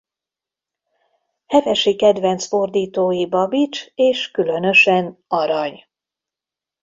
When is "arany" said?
5.27-5.85